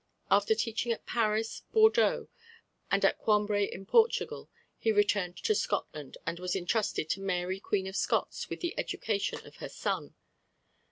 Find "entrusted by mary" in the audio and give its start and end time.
6.55-7.59